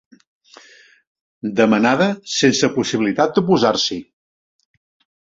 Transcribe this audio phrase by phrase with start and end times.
[1.59, 2.09] Demanada
[2.39, 4.03] sense possibilitat d'oposar-s'hi.